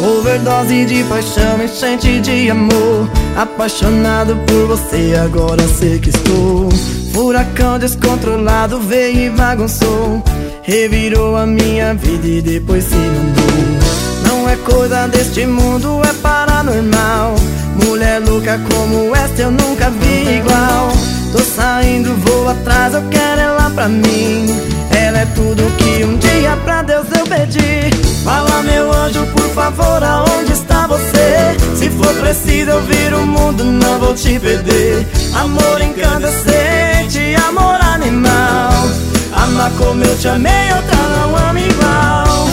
overdose 0.00 0.84
de 0.84 1.04
paixão, 1.04 1.62
enchente 1.62 2.20
de 2.20 2.50
amor. 2.50 3.08
Apaixonado 3.36 4.36
por 4.46 4.66
você, 4.66 5.14
agora 5.22 5.62
sei 5.68 5.98
que 5.98 6.10
estou. 6.10 6.68
Furacão 7.12 7.78
descontrolado 7.78 8.80
veio 8.80 9.26
e 9.26 9.30
bagunçou. 9.30 10.22
Revirou 10.62 11.36
a 11.36 11.46
minha 11.46 11.94
vida 11.94 12.26
e 12.26 12.42
depois 12.42 12.84
se 12.84 12.94
mandou. 12.94 13.46
Não 14.28 14.48
é 14.48 14.56
coisa 14.56 15.06
deste 15.06 15.46
mundo, 15.46 16.00
é 16.04 16.12
paranormal. 16.14 17.34
Mulher 17.84 18.20
louca 18.20 18.58
como 18.70 19.14
esta 19.14 19.42
eu 19.42 19.50
nunca 19.50 19.90
vi 19.90 20.38
igual. 20.38 20.95
Preciso 32.26 32.70
eu 32.70 32.82
vir 32.82 33.14
o 33.14 33.24
mundo, 33.24 33.62
não 33.62 34.00
vou 34.00 34.12
te 34.12 34.36
perder. 34.40 35.06
Amor 35.32 35.80
incandescente, 35.80 37.36
amor 37.46 37.80
animal. 37.80 38.72
Amar 39.32 39.70
como 39.78 40.02
eu 40.02 40.18
te 40.18 40.26
amei, 40.26 40.72
outra 40.74 40.96
não 40.96 41.36
ama 41.36 41.60
igual. 41.60 42.48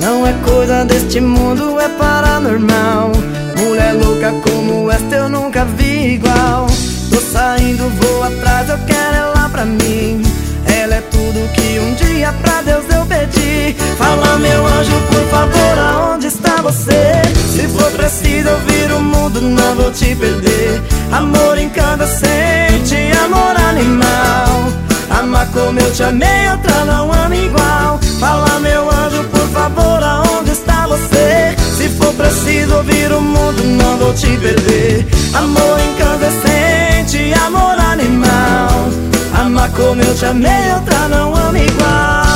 Não 0.00 0.26
é 0.26 0.32
coisa 0.46 0.82
deste 0.86 1.20
mundo, 1.20 1.78
é 1.78 1.90
paranormal. 1.90 3.12
Mulher 3.58 3.92
louca 3.94 4.32
como 4.48 4.75
eu 5.16 5.28
nunca 5.28 5.64
vi 5.64 6.14
igual. 6.14 6.66
Tô 7.10 7.20
saindo, 7.20 7.88
vou 8.00 8.22
atrás, 8.22 8.68
eu 8.68 8.78
quero 8.86 9.16
ela 9.16 9.48
pra 9.48 9.64
mim. 9.64 10.22
Ela 10.66 10.96
é 10.96 11.00
tudo 11.00 11.52
que 11.54 11.78
um 11.78 11.94
dia 11.94 12.32
pra 12.42 12.62
Deus 12.62 12.84
eu 12.94 13.04
pedi. 13.06 13.74
Fala, 13.96 14.38
meu 14.38 14.66
anjo, 14.66 15.00
por 15.08 15.24
favor, 15.30 15.78
aonde 15.78 16.26
está 16.26 16.56
você? 16.62 17.22
Se 17.54 17.66
for 17.68 17.90
preciso 17.92 18.48
eu 18.48 18.58
vir 18.60 18.92
o 18.92 19.00
mundo, 19.00 19.40
não 19.40 19.74
vou 19.74 19.90
te 19.90 20.14
perder. 20.14 20.82
Amor 21.12 21.58
incandescente, 21.58 22.96
amor 23.24 23.54
animal. 23.70 24.72
Amar 25.10 25.46
como 25.52 25.78
eu 25.80 25.92
te 25.92 26.02
amei, 26.02 26.50
outra 26.50 26.84
não 26.84 27.15
preciso 32.16 32.76
ouvir 32.76 33.12
o 33.12 33.20
mundo, 33.20 33.62
não 33.62 33.98
vou 33.98 34.14
te 34.14 34.26
perder. 34.38 35.06
Amor 35.34 35.78
incandescente, 35.80 37.32
amor 37.46 37.78
animal. 37.78 38.88
Amar 39.34 39.70
como 39.70 40.00
eu 40.02 40.14
te 40.14 40.24
amei, 40.24 40.72
outra 40.74 41.08
não 41.08 41.34
ama 41.34 41.58
igual. 41.58 42.26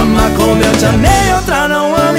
Amar 0.00 0.30
como 0.36 0.62
eu 0.62 0.72
te 0.78 0.84
amei, 0.86 1.34
outra 1.34 1.68
não 1.68 1.94
ama 1.94 2.18